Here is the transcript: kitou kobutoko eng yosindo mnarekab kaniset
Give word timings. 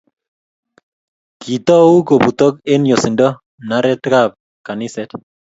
kitou 1.41 1.91
kobutoko 2.07 2.57
eng 2.73 2.83
yosindo 2.91 3.27
mnarekab 3.63 4.29
kaniset 4.67 5.09